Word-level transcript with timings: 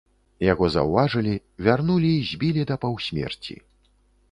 Яго 0.45 0.69
заўважылі, 0.75 1.33
вярнулі 1.67 2.11
і 2.23 2.25
збілі 2.31 2.61
да 2.73 2.81
паўсмерці. 2.87 3.61